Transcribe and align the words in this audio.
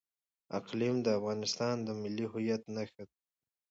اقلیم 0.57 0.95
د 1.05 1.07
افغانستان 1.19 1.75
د 1.87 1.89
ملي 2.01 2.25
هویت 2.31 2.61
نښه 2.75 3.03
ده. 3.09 3.15